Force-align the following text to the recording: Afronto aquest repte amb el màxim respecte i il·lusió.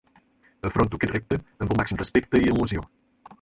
Afronto 0.69 0.99
aquest 0.99 1.11
repte 1.15 1.39
amb 1.41 1.67
el 1.75 1.79
màxim 1.83 2.01
respecte 2.01 2.43
i 2.47 2.51
il·lusió. 2.55 2.89